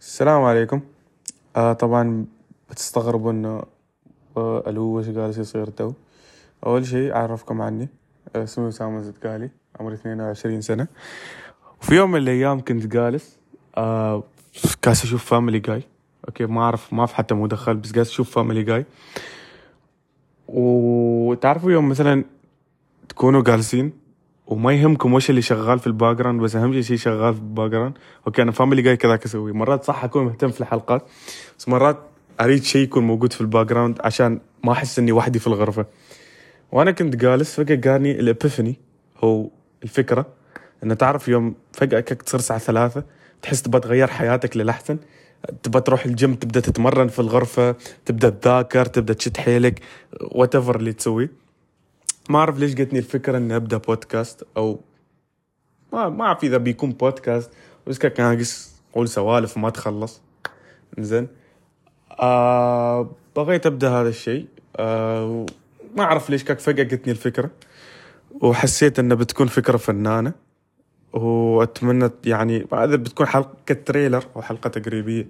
[0.00, 0.80] السلام عليكم.
[1.56, 2.26] آه طبعا
[2.70, 3.62] بتستغربوا إنه
[4.36, 5.92] آه ألو وش جالس يصير تو؟
[6.66, 7.88] أول شيء أعرفكم عني.
[8.36, 9.50] آه اسمي أسامة الزدجالي
[9.80, 10.86] عمري 22 سنة.
[11.82, 13.38] وفي يوم من الأيام كنت جالس
[13.76, 14.24] آه
[14.82, 15.82] قاعد أشوف Family Guy
[16.28, 18.86] أوكي ما أعرف ما في حتى مدخل بس قاعد أشوف Family Guy
[20.48, 22.24] وتعرفوا يوم مثلا
[23.08, 23.92] تكونوا جالسين
[24.50, 27.98] وما يهمكم وش اللي شغال في ال background بس أهم شيء شغال في ال background
[28.26, 31.02] okay أنا Family Guy كذاك أسوي مرات صح أكون مهتم في الحلقات
[31.58, 31.98] بس مرات
[32.40, 35.86] أريد شيء يكون موجود في ال background عشان ما أحس إني وحدي في الغرفة.
[36.72, 38.76] وأنا كنت جالس فجأة جاني ال epiphany
[39.24, 39.48] هو
[39.82, 40.26] الفكرة
[40.84, 43.04] إنه تعرف يوم فجأة كك تصير الساعة ثلاثة
[43.42, 44.98] تحس تبغى تغير حياتك للأحسن.
[45.62, 49.80] تبغى تروح الجيم تبدأ تتمرن في الغرفة تبدأ تذاكر تبدأ تشد حيلك
[50.20, 51.30] وات اللي تسويه.
[52.28, 54.80] ما أعرف ليش جتني الفكرة إني أبدأ بودكاست أو
[55.92, 57.50] ما ما أعرف إذا بيكون بودكاست
[57.86, 60.20] بس كان ناقص أقول سوالف ما تخلص.
[60.98, 61.28] زين.
[62.20, 64.46] آه بغيت أبدأ هذا الشيء.
[64.76, 65.46] آه
[65.96, 67.50] ما أعرف ليش كاك فجأة جتني الفكرة.
[68.40, 70.32] وحسيت انها بتكون فكرة فنانة.
[71.12, 75.28] وأتمنى يعني هذا بتكون حلقة تريلر أو حلقة تقريبية.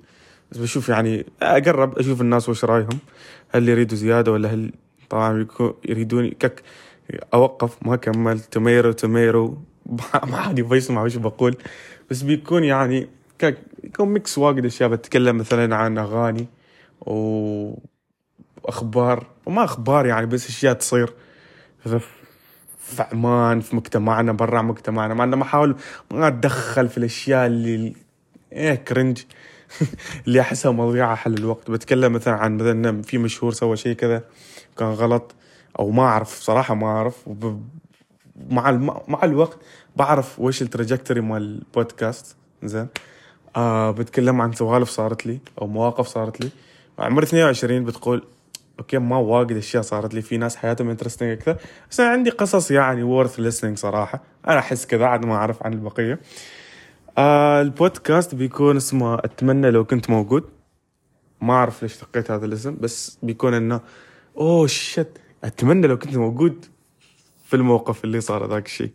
[0.51, 2.99] بس بشوف يعني أقرب أشوف الناس وش رأيهم.
[3.49, 4.73] هل يريدوا زيادة ولا هل
[5.11, 5.47] طبعا
[5.85, 6.63] يريدون كك
[7.35, 9.59] أوقف ما كملت تميرو تميرو.
[10.31, 11.57] ما حد يبغى يسمع وش بقول.
[12.11, 14.89] بس بيكون يعني كك يكون mix واجد أشياء.
[14.89, 16.49] بتكلم مثلا عن أغاني
[18.65, 21.13] واخبار وما أخبار يعني بس أشياء تصير.
[22.79, 25.15] في عمان في مجتمعنا برا مجتمعنا.
[25.15, 25.77] ما ما احاول
[26.11, 27.95] ما اتدخل في الأشياء اللي
[28.53, 29.19] إيه cringe
[30.27, 31.71] اللي أحسها مضيعة حال الوقت.
[31.71, 34.25] بتكلم مثلا عن مثلا في مشهور سوى شيء كذا
[34.79, 35.35] كان غلط
[35.79, 37.29] أو ما أعرف صراحة ما أعرف.
[38.51, 38.71] مع
[39.09, 39.59] مع الوقت
[39.97, 42.89] بعرف وش ال trajectory مال البودكاست زين.
[43.57, 46.51] آه بتكلم عن سوالف صارت لي أو مواقف صارت لي.
[46.99, 48.25] عمري 22 بتقول
[48.79, 50.23] okay ما واجد أشياء صارت لي.
[50.23, 51.57] في ناس حياتهم interesting أكثر.
[51.91, 54.23] بس أنا عندي قصص يعني worth listening صراحة.
[54.49, 56.21] أنا أحس كذا عاد ما أعرف عن البقية.
[57.19, 60.45] آه البودكاست بيكون اسمه أتمنى لو كنت موجود.
[61.41, 63.81] ما أعرف ليش نقيت هذا الاسم بس بيكون إنه
[64.37, 66.67] oh shit أتمنى لو كنت موجود
[67.45, 68.93] في الموقف اللي صار ذاك الشيء.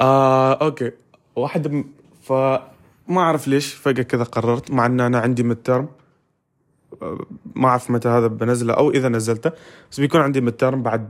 [0.00, 0.92] آه okay.
[1.36, 1.84] واحد م...
[2.22, 2.60] فما
[3.10, 5.88] أعرف ليش فجأة كذا قررت مع إن أنا عندي midterm
[7.54, 9.50] ما أعرف متى هذا بنزله أو إذا نزلته
[9.90, 11.08] بس بيكون عندي midterm بعد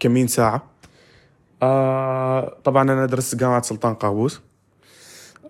[0.00, 0.70] كمين ساعة.
[1.62, 4.36] آه طبعا أنا أدرس جامعة سلطان قابوس.
[4.36, 4.47] آه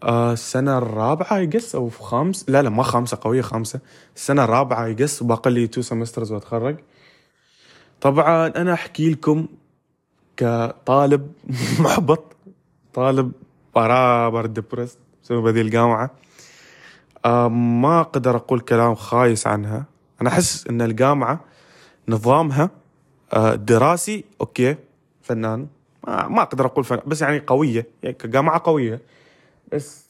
[0.05, 2.45] السنة الرابعة I guess أو في خامس.
[2.49, 3.81] لا لا ما خامسة قوية خامسة.
[4.17, 6.77] السنة الرابعة I guess وباقي لي two semesters وأتخرج.
[8.01, 9.47] طبعا أنا أحكي لكم
[10.37, 11.33] كطالب
[11.81, 12.37] محبط
[12.95, 13.33] طالب
[13.75, 16.11] proper depressed بسبب هذه الجامعة.
[17.25, 19.85] آه ما أقدر أقول كلام خايس عنها.
[20.23, 21.41] أنا أحس أن الجامعة
[22.09, 22.71] نظامها
[23.33, 24.77] آه دراسي okay
[25.23, 25.67] فنان.
[26.07, 29.01] ما أقدر أقول فنان بس يعني قوية يعني كجامعة قوية.
[29.73, 30.09] بس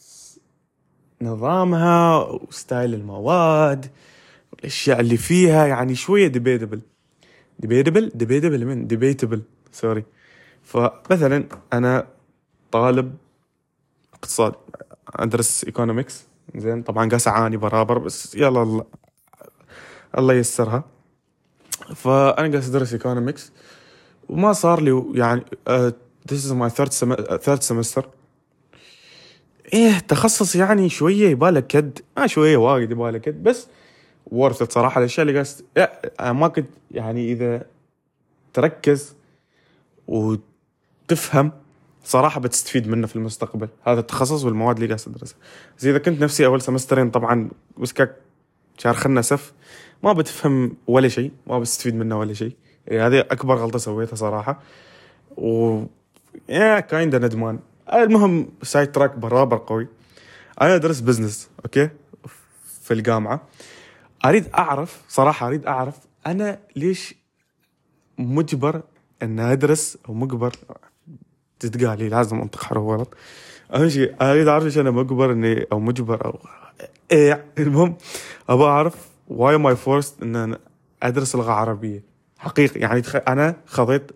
[1.23, 3.91] نظامها و style المواد
[4.53, 6.81] والأشياء اللي فيها يعني شوية debatable
[7.59, 8.87] debatable debatable من?
[8.87, 9.43] debatable
[9.73, 10.05] sorry
[10.63, 12.07] فمثلا أنا
[12.73, 13.17] طالب
[14.15, 14.55] اقتصاد
[15.09, 16.25] أدرس economics
[16.57, 18.85] زين طبعا قاس اعاني proper بس يلا الله
[20.19, 20.85] الله ييسرها.
[21.95, 23.53] فأنا قاعد أدرس ايكونومكس
[24.29, 25.45] وما صار لي يعني
[26.33, 28.03] is my third, sem- third semester.
[29.73, 33.69] إيه تخصص يعني شوية يباله كد ما شوية وايد يباله كد بس
[34.27, 34.99] ورثت صراحة.
[34.99, 35.45] الأشياء اللي
[35.77, 37.67] قاعد ما كنت يعني إذا
[38.53, 39.15] تركز
[40.09, 41.53] وتفهم
[42.05, 43.69] صراحة بتستفيد منه في المستقبل.
[43.87, 45.37] هذا التخصص والمواد اللي قاعد أدرسها.
[45.79, 47.51] بس إذا كنت نفسي أول سمسترين طبعا
[48.79, 49.53] شهر خلنا سف
[50.03, 52.53] ما بتفهم ولا شيء ما بتستفيد منه ولا شيء.
[52.87, 54.63] يعني هذه أكبر غلطة سويتها صراحة.
[55.37, 55.83] و
[56.49, 57.59] yeah kinda ندمان.
[57.93, 59.89] المهم side track proper قوي.
[60.61, 61.89] أنا ادرس business okay؟
[62.83, 63.43] في الجامعة.
[64.25, 65.95] أريد أعرف صراحة أريد أعرف
[66.27, 67.15] أنا ليش
[68.19, 68.83] مجبر
[69.23, 70.53] إن أدرس أو مجبر
[71.61, 73.15] تتقال لي لازم أنطق حرف غلط.
[73.75, 76.39] أهم شيء أريد أعرف ليش أنا مجبر إني أو مجبر أو
[77.13, 77.97] إيه المهم
[78.49, 78.95] أبغى أعرف
[79.29, 80.59] why am I forced إن أنا
[81.03, 82.03] أدرس لغه عربيه
[82.39, 84.11] حقيقي يعني أنا خذيت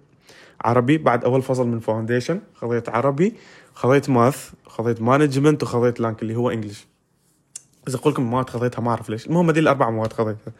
[0.64, 3.34] عربي بعد أول فصل من foundation خذيت عربي
[3.74, 6.86] خذيت math خذيت management وخذيت LANC اللي هو English
[7.88, 9.26] إذا أقول لكم مواد خذيتها ما أعرف ليش.
[9.26, 10.52] المهم هذه الأربع مواد خذيتها.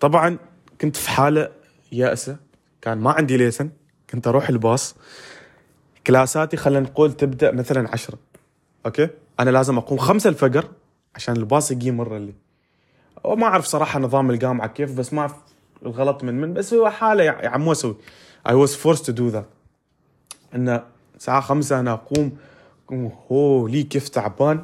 [0.00, 0.38] طبعا
[0.80, 1.50] كنت في حالة
[1.92, 2.36] يائسة.
[2.82, 3.70] كان ما عندي ليسن.
[4.10, 4.94] كنت أروح الباص.
[6.06, 8.18] كلاساتي خلينا نقول تبدأ مثلا عشرة.
[8.86, 9.08] أوكي؟
[9.40, 10.68] أنا لازم أقوم خمسة الفجر
[11.14, 12.34] عشان الباص يجي مرة لي.
[13.24, 15.34] وما أعرف صراحة نظام الجامعة كيف بس ما اعرف
[15.82, 17.96] الغلط من من بس هو حالة يا عمو أسوي
[18.48, 19.44] I was forced to do that.
[20.54, 20.84] إنه
[21.16, 22.36] الساعة خمسة أنا أقوم
[22.86, 24.62] أقوم هو لي كيف تعبان.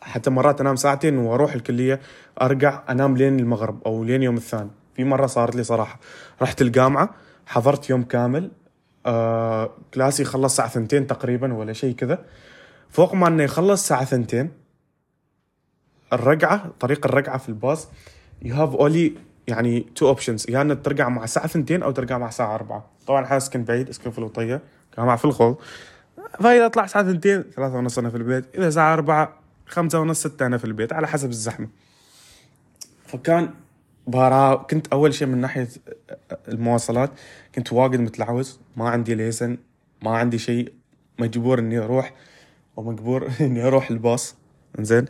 [0.00, 2.00] حتى مرات أنام ساعتين وأروح الكلية
[2.42, 4.70] أرجع أنام لين المغرب أو لين يوم الثاني.
[4.94, 6.00] في مرة صارت لي صراحة.
[6.42, 7.10] رحت الجامعة
[7.46, 8.50] حضرت يوم كامل.
[9.06, 12.24] آه كلاسي خلص الساعة ثنتين تقريبا ولا شيء كذا.
[12.90, 14.50] فوق ما انه يخلص الساعة ثنتين
[16.12, 17.88] الرقعة طريق الرقعة في الباص
[18.44, 19.10] you have only
[19.46, 22.90] يعني two options يا إنك ترجع مع الساعة ثنتين أو ترجع مع الساعة أربعة.
[23.06, 24.62] طبعا أنا اسكن بعيد اسكن في الوطية
[25.00, 25.56] جامعة في الخوض
[26.40, 29.36] فإذا اطلع الساعة ثنتين ثلاثة ونص أنا في البيت إذا الساعة أربعة
[29.66, 31.68] خمسة ونص ستة أنا في البيت على حسب الزحمة.
[33.06, 33.50] فكان
[34.06, 35.68] بارا كنت أول شيء من ناحية
[36.48, 37.10] المواصلات
[37.54, 39.58] كنت واجد متلعوز ما عندي ليسن
[40.02, 40.72] ما عندي شيء
[41.18, 42.12] مجبور إني أروح
[42.76, 44.34] ومجبور إني أروح الباص.
[44.80, 45.04] زين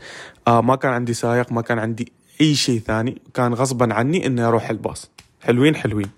[0.49, 3.23] آه ما كان عندي سايق ما كان عندي أي شيء ثاني.
[3.35, 5.11] كان غصبا عني إني أروح الباص.
[5.41, 6.11] حلوين حلوين.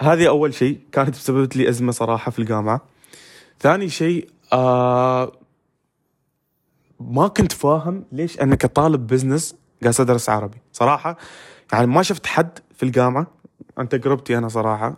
[0.00, 2.80] هذه أول شيء كانت سببت لي أزمة صراحة في الجامعة.
[3.60, 5.32] ثاني شيء آه
[7.00, 10.58] ما كنت فاهم ليش أنا كطالب business قاعد أدرس عربي.
[10.72, 11.16] صراحة
[11.72, 13.26] يعني ما شفت حد في الجامعة
[13.78, 14.96] عن تجربتي أنا صراحة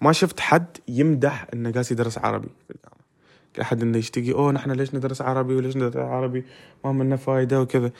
[0.00, 3.02] ما شفت حد يمدح إنه قاعد يدرس عربي في الجامعة.
[3.60, 6.44] أحد انه يشتكي أوه نحن ليش ندرس عربي وليش ندرس عربي؟
[6.84, 7.90] ما منا فايدة وكذا.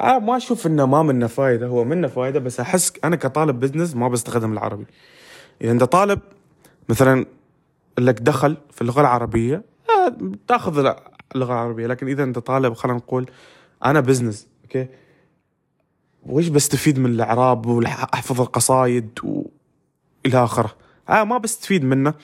[0.00, 3.96] آه ما أشوف إنه ما منا فايدة هو منا فايدة بس أحس أنا كطالب business
[3.96, 4.86] ما بستخدم العربي.
[5.60, 6.20] إذا أنت طالب
[6.88, 7.26] مثلا
[7.98, 10.16] لك دخل في اللغة العربية آه
[10.48, 10.78] تأخذ
[11.34, 11.86] اللغة العربية.
[11.86, 13.30] لكن إذا أنت طالب خلينا نقول
[13.84, 14.88] أنا business okay؟
[16.26, 20.74] وش بستفيد من الإعراب واحفظ القصايد والى آخره؟
[21.08, 22.14] آه ما بستفيد منه.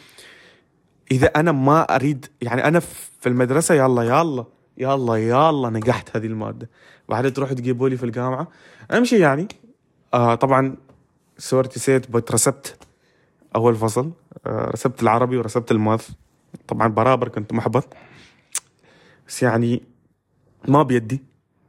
[1.13, 2.81] إذا أنا ما أريد يعني أنا
[3.21, 4.45] في المدرسة يلا يلا
[4.79, 6.71] يلا يلا نجحت هذه المادة.
[7.09, 8.49] بعدين تروح تجيبوا لي في الجامعة.
[8.93, 9.49] أمشي يعني.
[10.15, 10.77] آه طبعا
[11.39, 12.77] sorry to say it but رسبت
[13.57, 14.13] أول فصل
[14.47, 16.11] آه رسبت العربي ورسبت ال math.
[16.69, 17.95] طبعا برابر كنت محبط.
[19.29, 19.83] بس يعني
[20.69, 21.23] ما بيدي.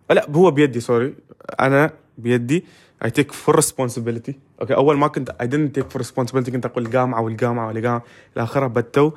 [0.09, 1.15] لا هو بيدي sorry
[1.59, 2.65] أنا بيدي.
[3.05, 4.33] I take full responsibility.
[4.61, 6.51] okay أول ما كنت I didn't take full responsibility.
[6.51, 8.03] كنت أقول الجامعة والجامعة والجامعة.
[8.37, 9.11] إلى آخره but now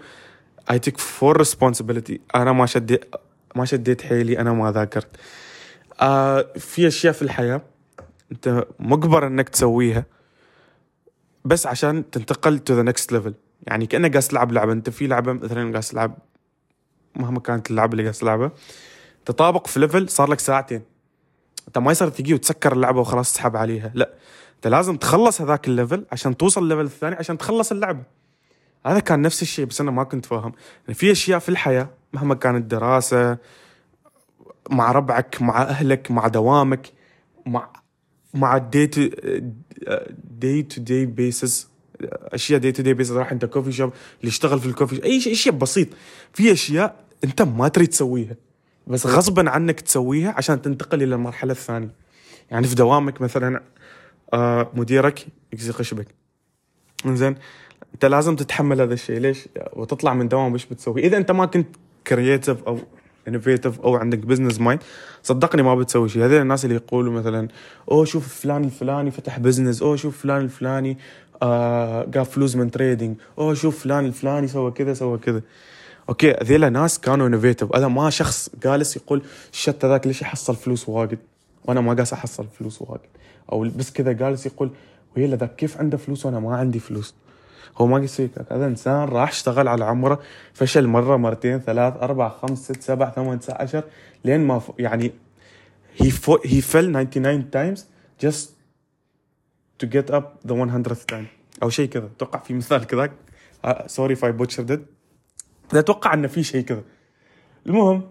[0.70, 2.18] I take full responsibility.
[2.34, 3.14] أنا ما شديت
[3.56, 4.38] ما شديت حيلي.
[4.38, 5.16] أنا ما ذاكرت.
[6.00, 7.62] آه في أشياء في الحياة
[8.32, 10.06] أنت مجبر إنك تسويها.
[11.44, 13.32] بس عشان تنتقل to the next level.
[13.66, 14.72] يعني كأنك قاعد تلعب لعبة.
[14.72, 16.18] أنت في لعبة مثلا قاعد تلعب.
[17.16, 18.52] مهما كانت اللعبة اللي قاعد تلعبها.
[19.24, 20.82] تطابق في level صار لك ساعتين.
[21.68, 23.90] أنت ما يصير تجي وتسكر اللعبة وخلاص تسحب عليها.
[23.94, 24.14] لا.
[24.56, 28.02] أنت لازم تخلص هذاك ال level عشان توصل ال level الثاني عشان تخلص اللعبة.
[28.86, 30.52] هذا كان نفس الشيء بس أنا ما كنت فاهم.
[30.82, 33.38] يعني في أشياء في الحياة مهما كانت دراسة
[34.70, 36.92] مع ربعك مع أهلك مع دوامك
[37.46, 37.83] مع
[38.34, 39.08] مع day to
[40.38, 41.68] day to day basis
[42.10, 45.20] أشياء day to day basis راح انت coffee shop اللي يشتغل في ال coffee أي
[45.20, 45.88] شيء شيء بسيط.
[46.32, 48.36] في أشياء أنت ما تريد تسويها
[48.86, 51.90] بس غصبا عنك تسويها عشان تنتقل إلى المرحلة الثانية.
[52.50, 53.62] يعني في دوامك مثلا
[54.34, 56.06] آه مديرك يقصي خشمك
[57.06, 57.34] زين
[57.94, 59.18] أنت لازم تتحمل هذا الشيء.
[59.18, 61.06] ليش؟ وتطلع من دوام وش بتسوي.
[61.06, 61.76] إذا أنت ما كنت
[62.06, 62.78] creative أو
[63.28, 64.82] innovative أو عندك business mind
[65.22, 66.24] صدقني ما بتسوي شيء.
[66.24, 67.48] هذول الناس اللي يقولوا مثلا
[67.90, 70.98] أوه شوف فلان الفلاني فتح business أوه شوف فلان الفلاني
[71.42, 75.42] آه قال فلوس من trading أوه شوف فلان الفلاني سوى كذا سوى كذا.
[76.08, 80.88] okay ذيلا ناس كانوا innovative هذا ما شخص جالس يقول شت ذاك ليش يحصل فلوس
[80.88, 81.18] واجد؟
[81.64, 83.00] وأنا ما قاعد أحصل فلوس واجد.
[83.52, 84.70] أو بس كذا جالس يقول
[85.16, 87.14] ويلا ذاك كيف عنده فلوس وأنا ما عندي فلوس؟
[87.76, 90.20] هو ما يسوي هذا إنسان راح اشتغل على عمره
[90.52, 93.84] فشل مرة مرتين ثلاث أربع خمس ست سبع ثمان تسع عشر
[94.24, 94.70] لين ما ف...
[94.78, 95.12] يعني
[96.02, 97.80] he fo- he fell 99 times
[98.24, 98.48] just
[99.82, 101.24] to get up the 100th time.
[101.62, 102.08] أو شيء كذا.
[102.16, 103.12] أتوقع في مثال كذاك
[103.86, 104.78] سوري butchered it.
[105.76, 106.82] أتوقع إنه في شيء كذا.
[107.66, 108.02] المهم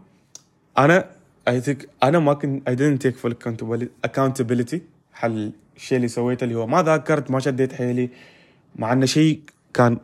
[0.78, 1.10] أنا
[1.50, 4.78] I think أنا ما كنت I didn't full accountability- accountability
[5.14, 8.10] حل الشيء اللي سويته اللي هو ما ذاكرت ما شديت حيلي.
[8.76, 9.42] مع انه شيء
[9.74, 9.98] كان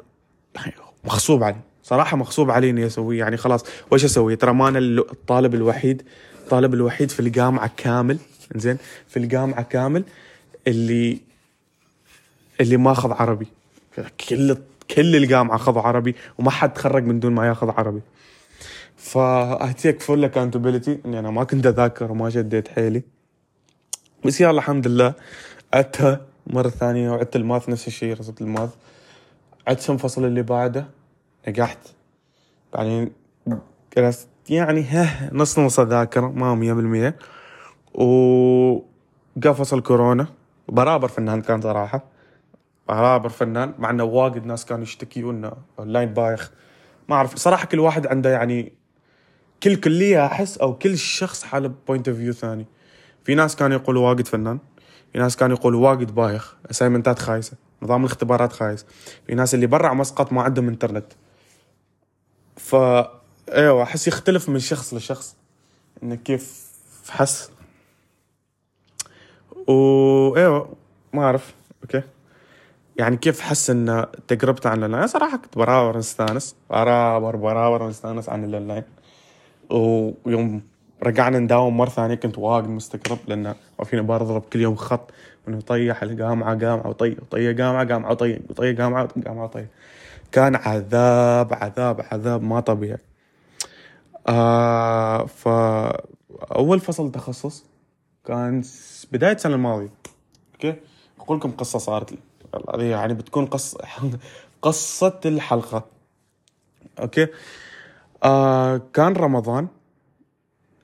[0.56, 0.74] يعني
[1.04, 3.20] مغصوب علي صراحة مغصوب علي إني أسويه.
[3.20, 6.04] يعني خلاص وش أسوي؟ ترى ما أنا الطالب الوحيد
[6.44, 8.18] الطالب الوحيد في الجامعة كامل.
[8.56, 10.04] زين في الجامعة كامل
[10.68, 11.20] اللي
[12.62, 13.48] اللي ما أخذ عربي.
[14.30, 14.58] كل
[14.96, 18.02] كل الجامعة أخذوا عربي وما حد تخرج من دون ما يأخذ عربي.
[18.98, 19.18] ف
[19.58, 21.06] I take full accountability.
[21.06, 23.04] إني أنا ما كنت أذاكر وما شديت حيلي.
[24.26, 25.14] بس يلا الحمد لله
[25.74, 28.70] عدتها مرة ثانية وعدت الماث نفس الشيء رسبت الماث.
[29.68, 30.88] عدت الفصل اللي بعده؟
[31.48, 31.78] نجحت.
[32.74, 33.12] بعدين
[33.98, 37.16] جلست يعني ها نص نص أذاكر ما مية بالمية.
[37.94, 40.28] وقا فصل كورونا.
[40.68, 42.04] برابر فنان كان صراحة.
[42.88, 46.52] برابر فنان مع إنه واجد ناس كانوا يشتكيون أونلاين بايخ.
[47.10, 48.74] ما أعرف صراحة كل واحد عنده يعني
[49.64, 52.66] كل كلية أحس أو كل شخص حاله point of view ثاني.
[53.24, 54.60] في ناس كانوا يقولوا واجد فنان.
[55.14, 58.86] في ناس كانوا يقولوا واجد بايخ assignment ات خايسة نظام الاختبارات خايس.
[59.28, 61.06] في ناس اللي برا مسقط ما عندهم انترنت
[62.58, 62.76] ف
[63.50, 65.36] إيوه أحس يختلف من شخص لشخص.
[66.04, 66.70] إنه كيف
[67.10, 67.52] حس.
[69.68, 70.74] و إيوه
[71.14, 72.02] ما أعرف okay.
[72.98, 78.44] يعني كيف حس إن تجربته عن الاونلاين صراحة كنت برابر مستانس برابر برابر مستانس عن
[78.44, 78.84] الاونلاين
[79.70, 80.62] ويوم
[81.04, 85.12] رجعنا نداوم مرة ثانية كنت واجد مستغرب لأن فينا بضرب كل يوم خط
[85.48, 89.66] من يطيح الجامعة جامعة وطي وطي جامعة جامعة وطي وطي جامعة جامعة وطي.
[90.32, 92.98] كان عذاب عذاب عذاب ما طبيعي.
[94.28, 97.66] آه فأول فصل تخصص
[98.26, 98.64] كان
[99.12, 99.90] بداية السنة الماضية.
[100.54, 100.76] okay؟
[101.20, 102.90] أقول لكم قصة صارت لي.
[102.90, 103.80] يعني بتكون قصة
[104.62, 105.86] قصة الحلقة.
[107.00, 107.28] okay؟
[108.24, 109.68] آه كان رمضان.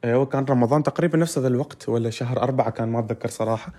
[0.05, 3.73] أيوه كان رمضان تقريبا نفس هذا الوقت ولا شهر أربعة كان ما أتذكر صراحة.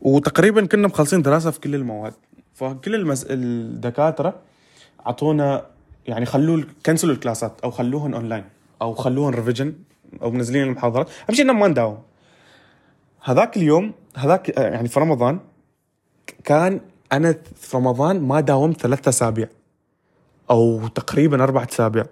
[0.00, 2.14] وتقريبا كنا مخلصين دراسة في كل المواد.
[2.54, 3.26] فكل المز...
[3.30, 4.34] الدكاترة
[5.06, 5.66] أعطونا
[6.06, 8.44] يعني خلوا كنسلوا ال class ات أو خلوهن اونلاين
[8.82, 9.74] أو خلوهن revision
[10.22, 11.08] أو منزلين المحاضرات.
[11.28, 11.98] أهم شيء ما نداوم
[13.22, 15.40] هذاك اليوم هذاك يعني في رمضان
[16.44, 16.80] كان
[17.12, 19.48] أنا في رمضان ما داومت ثلاثة أسابيع
[20.50, 22.04] أو تقريبا أربع أسابيع.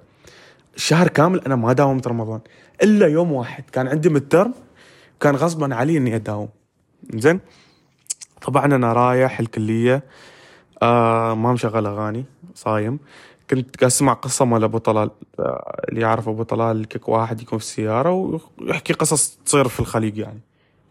[0.76, 2.40] شهر كامل أنا ما داومت رمضان.
[2.82, 3.64] إلا يوم واحد.
[3.72, 4.54] كان عندي midterm
[5.20, 6.48] كان غصبا علي إني أداوم.
[7.14, 7.40] زين؟
[8.42, 10.02] طبعا أنا رايح الكلية
[10.82, 12.98] آه ما مشغل أغاني صايم.
[13.50, 15.10] كنت أسمع قصة مال أبو طلال.
[15.38, 20.18] آه اللي يعرف أبو طلال كيك واحد يكون في السيارة ويحكي قصص تصير في الخليج
[20.18, 20.40] يعني.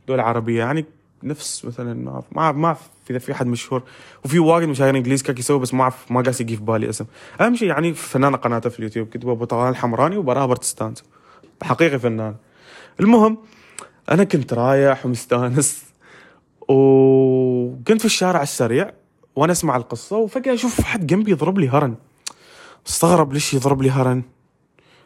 [0.08, 0.86] دول عربيه يعني
[1.24, 2.76] نفس مثلا ما ما ما
[3.10, 3.84] إذا في حد مشهور.
[4.26, 7.06] وفي واجد مشاهير إنجليز كاك يسوي بس ما اعرف ما قاعد يجي في بالي اسم.
[7.42, 9.08] أهم شيء يعني فنانه قناته في اليوتيوب.
[9.08, 11.04] كتبوا أبو طلال الحمراني وبرابر تستانس
[11.64, 12.36] حقيقي فنان.
[13.00, 13.38] المهم
[14.12, 15.86] أنا كنت رايح ومستانس.
[16.70, 18.92] وكنت في الشارع السريع
[19.36, 21.96] وأنا أسمع القصة وفجأة أشوف حد جنبي يضرب لي هرن.
[22.88, 24.24] استغرب ليش يضرب لي هرن؟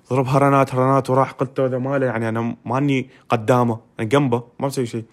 [0.10, 4.86] ضرب هرنات هرنات وراح قلت هذا ماله يعني أنا ماني قدامه أنا جنبه ما بسوي
[4.86, 5.04] شيء.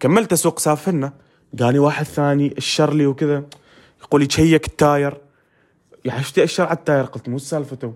[0.00, 1.12] كملت أسوق سافرنا.
[1.60, 3.44] قالي واحد ثاني اشر لي وكذا.
[4.00, 5.20] يقول لي check ال tire.
[6.04, 7.94] يعني إيش اشر على ال tire؟ قلت مو سالفته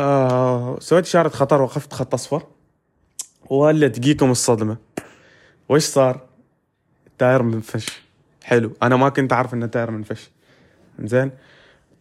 [0.00, 2.42] آه سويت إشارة خطر وقفت خط أصفر.
[3.50, 4.76] ولا تجيكم الصدمة.
[5.68, 6.20] وش صار؟
[7.06, 7.86] ال tire منفش.
[8.42, 8.72] حلو.
[8.82, 10.30] أنا ما كنت أعرف إن ال tire منفش.
[10.98, 11.30] زين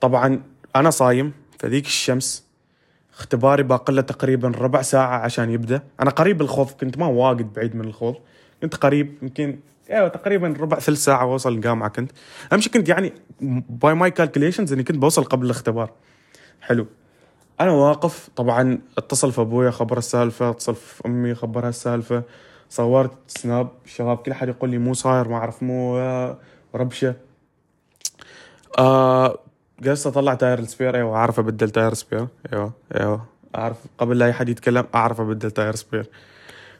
[0.01, 0.43] طبعا
[0.75, 2.43] أنا صايم في ذيك الشمس
[3.13, 5.83] اختباري باقي له تقريبا ربع ساعة عشان يبدأ.
[5.99, 8.15] أنا قريب الخوض كنت ما واجد بعيد من الخوض.
[8.63, 12.11] كنت قريب يمكن أيوه تقريبا ربع ثلث ساعة وأوصل الجامعة كنت.
[12.53, 13.13] أهم شيء كنت يعني
[13.69, 15.91] by my calculations إني كنت بوصل قبل الاختبار.
[16.61, 16.87] حلو.
[17.61, 22.23] أنا واقف طبعا اتصل في أبويا خبر السالفة اتصل في أمي خبرها السالفة
[22.69, 25.97] صورت سناب الشباب كل حد يقول لي مو صاير ما أعرف مو
[26.75, 27.15] ربشة.
[28.79, 29.39] آه
[29.79, 34.25] جلست أطلع tire ال spare أيوه أعرف أبدل tire spare أيوه أيوه أعرف قبل لا
[34.25, 36.09] أي حد يتكلم أعرف أبدل tire spare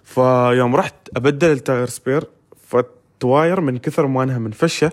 [0.04, 2.28] فيوم رحت أبدل ال tire spare
[2.68, 4.92] فالتواير من كثر ما إنها منفشة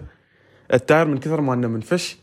[0.72, 2.18] التاير من كثر ما إنه منفش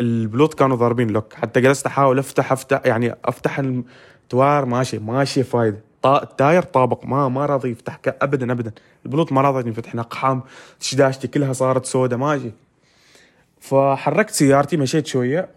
[0.00, 1.34] البلوت كانوا ضاربين lock.
[1.34, 5.80] حتى جلست أحاول افتح افتح يعني أفتح التواير ماشي ماشي فايدة.
[6.04, 8.72] التاير طابق ما ما راضي يفتح ابدا ابدا.
[9.06, 10.42] البلوط ما راضي ينفتح نقحام
[10.80, 12.50] دشداشتي كلها صارت سودة ماشي.
[13.60, 15.48] فحركت سيارتي مشيت شوية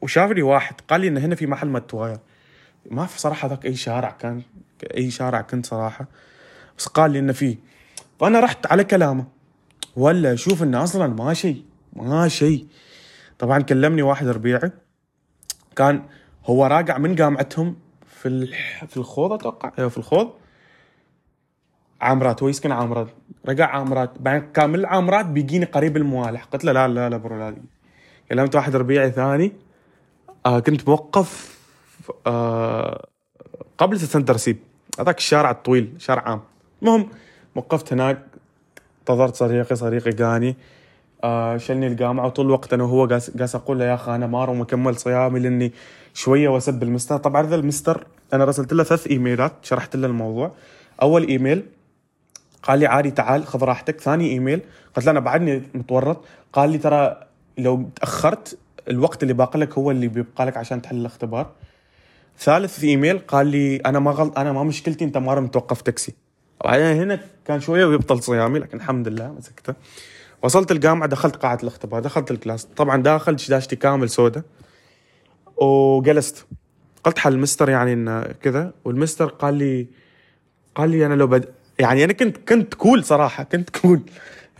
[0.00, 2.18] وشافني واحد قال لي إن هنا في محل متواير
[2.90, 4.42] ما في صراحة ذاك أي شارع كان
[4.96, 6.06] أي شارع كنت صراحة.
[6.78, 7.58] بس قال لي إنه في
[8.20, 9.24] فأنا رحت على كلامه.
[9.96, 12.66] ولا أشوف إنه أصلا ما شيء ما شيء.
[13.38, 14.72] طبعا كلمني واحد ربيعي.
[15.76, 16.02] كان
[16.44, 18.46] هو راجع من جامعتهم في
[18.88, 19.72] في الخوض أتوقع.
[19.78, 20.32] أيوه في الخوض.
[22.00, 23.08] عامرات هو يسكن عامرات.
[23.48, 24.18] رجع عامرات.
[24.18, 26.44] بعدين كامل عامرات بيجيني قريب الموالح.
[26.44, 27.56] قلت له لا لا لا برو لا
[28.28, 29.52] كلمت واحد ربيعي ثاني.
[30.46, 30.88] آه كنت
[32.26, 33.06] آه
[33.78, 34.58] قبل centre سيب
[35.00, 36.40] هذاك الشارع الطويل شارع عام.
[36.82, 37.08] المهم
[37.54, 38.22] وقفت هناك
[39.00, 40.56] انتظرت صديقي صديقي جاني
[41.24, 44.72] آه شلني الجامعة وطول الوقت أنا وهو جالس أقول له يا أخي أنا ما اروم
[44.72, 45.72] أكمل صيامي لأني
[46.14, 47.16] شوية وأسب المستر.
[47.16, 50.52] طبعا هذا المستر أنا رسلت له ثلاث إيميلات شرحت له الموضوع.
[51.02, 51.66] أول إيميل
[52.62, 54.00] قال لي عادي تعال خذ راحتك.
[54.00, 54.60] ثاني إيميل
[54.96, 56.24] قلت له أنا بعدني متورط.
[56.52, 57.20] قال لي ترى
[57.58, 61.50] لو تأخرت الوقت اللي باقي لك هو اللي بيبقى لك عشان تحل الاختبار.
[62.40, 66.14] ثالث إيميل قال لي أنا ما غلط أنا ما مشكلتي أنت ما توقف تاكسي.
[66.60, 69.74] وبعدين هنا كان شوية ويبطل صيامي لكن الحمد لله مسكته.
[70.42, 72.64] وصلت الجامعة دخلت قاعه الاختبار دخلت ال class.
[72.64, 74.42] طبعا داخل دشداشتي كامل سوداء
[75.56, 76.46] وجلست.
[77.04, 78.72] قلت حل المستر يعني انه كذا.
[78.84, 79.86] والمستر قال لي
[80.74, 84.00] قال لي أنا لو بد يعني أنا كنت كنت كول صراحة كنت كول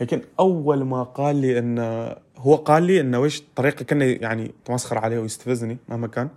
[0.01, 4.97] لكن أول ما قال لي انه هو قال لي إنه وش طريقة كأنه يعني تمسخر
[4.97, 6.29] عليه ويستفزني مهما كان.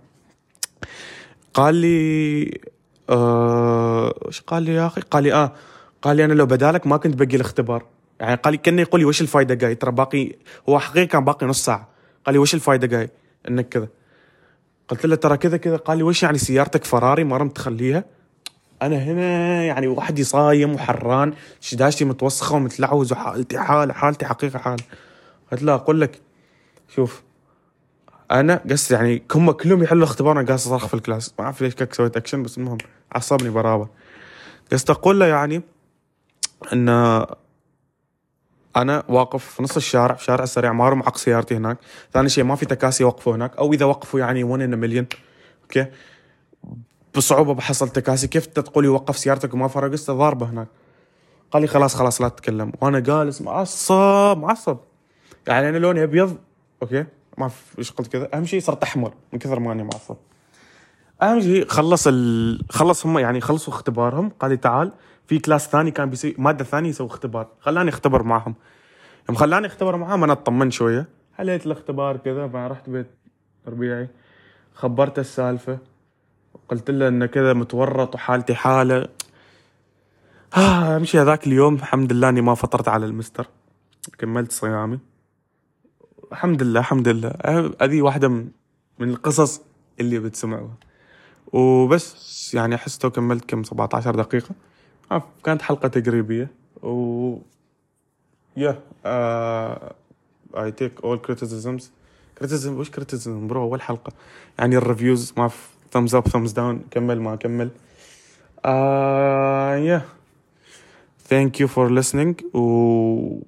[1.55, 2.59] قال لي
[3.09, 5.51] آه، إيش قال لي يا أخي؟ قال لي آه
[6.01, 7.85] قال لي أنا لو بدالك ما كنت بقي الاختبار.
[8.19, 10.31] يعني قال لي كأنه يقول لي وش الفايدة جاي؟ ترى باقي
[10.69, 11.89] هو حقيقي كان باقي نص ساعة.
[12.25, 13.09] قال لي وش الفايدة جاي؟
[13.49, 13.87] إنك كذا.
[14.87, 15.75] قلت له ترى كذا كذا.
[15.75, 18.03] قال لي وش يعني سيارتك فراري ما رمت تخليها؟
[18.81, 24.79] أنا هنا يعني وحدي صايم وحران دشداشتي متوسخة ومتلعوز وحالتي حال حالتي حقيقة حال.
[25.51, 26.21] قلت له أقول لك
[26.95, 27.24] شوف
[28.31, 31.33] أنا قصدي يعني هم كلهم يحلوا الاختبار أنا قاعد أصرخ في ال class.
[31.39, 32.77] ما أعرف ليش كذيك سويت اكشن بس المهم
[33.11, 33.87] عصبني برابر.
[34.71, 35.61] قصدي أقول له يعني
[36.73, 36.89] إن
[38.75, 41.77] أنا واقف في نص الشارع في شارع السريع ما معق سيارتي هناك.
[42.13, 45.05] ثاني شيء ما في تكاسي يوقفوا هناك أو إذا وقفوا يعني 1 in million
[45.63, 45.85] okay؟
[47.15, 48.27] بصعوبة بحصل تكاسي.
[48.27, 50.67] كيف تقولي وقف سيارتك وما فرق؟ قصه ضاربه هناك.
[51.51, 52.71] قال لي خلاص خلاص لا تتكلم.
[52.81, 54.77] وأنا جالس معصب معصب.
[55.47, 56.37] يعني أنا لوني أبيض.
[56.81, 57.05] okay؟
[57.37, 60.15] ما اعرف إيش قلت كذا؟ أهم شيء صرت أحمر من كثر ما اني معصب
[61.21, 62.59] أهم شيء خلص ال...
[62.69, 64.31] خلص هم يعني خلصوا اختبارهم.
[64.39, 64.91] قال لي تعال
[65.27, 67.47] في class ثاني كان بيسوي مادة ثانية يسوي اختبار.
[67.59, 68.55] خلاني اختبر معهم.
[69.29, 71.07] يوم خلاني اختبر معهم أنا اطمنت شوية.
[71.37, 73.07] حليت الاختبار كذا بعد رحت بيت
[73.67, 74.09] ربيعي.
[74.73, 75.77] خبرته السالفة.
[76.69, 79.07] قلت له إنه كذا متورط وحالتي حالة.
[80.57, 83.47] آه مشي هذاك اليوم الحمد لله إني ما فطرت على المستر.
[84.17, 84.99] كملت صيامي.
[86.31, 87.33] الحمد لله الحمد لله.
[87.81, 89.61] هذه واحدة من القصص
[89.99, 90.75] اللي بتسمعوها.
[91.53, 94.49] وبس يعني احس تو كملت كم 17 دقيقة.
[95.11, 96.51] آه كانت حلقة تقريبية
[96.83, 97.37] و
[98.57, 98.79] yeah
[100.57, 101.91] I take all criticisms
[102.37, 104.13] criticism وش criticism bro أول حلقة.
[104.59, 105.49] يعني ال reviews ما
[105.91, 107.69] thumbs up thumbs down كمل ما كمل.
[109.85, 110.01] yeah
[111.27, 112.55] thank you for listening.
[112.55, 113.41] و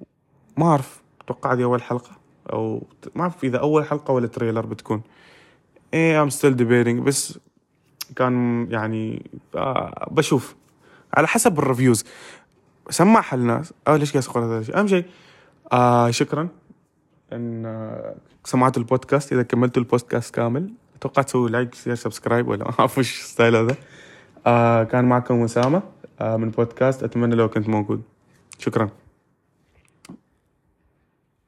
[0.56, 2.17] ما أعرف أتوقع هذه أول حلقة؟
[2.52, 5.02] أو ما اعرف إذا أول حلقة ولا trailer بتكون.
[5.94, 7.38] I'm still debating بس
[8.16, 10.56] كان يعني آه بشوف.
[11.14, 12.04] على حسب ال reviews.
[12.90, 13.72] سمعها الناس.
[13.88, 15.04] أو ليش قاعد أقول هذا الشيء؟ أهم شيء
[15.72, 16.48] آه شكرا.
[17.32, 19.32] إن آه سمعتوا البودكاست.
[19.32, 23.56] إذا كملتوا البودكاست كامل أتوقع تسوي like share subscribe ولا ما اعرف وش ال style
[23.56, 23.76] هذا؟
[24.46, 25.82] آه كان معكم اسامه
[26.20, 27.02] آه من بودكاست.
[27.02, 28.02] أتمنى لو كنت موجود.
[28.58, 28.90] شكرا.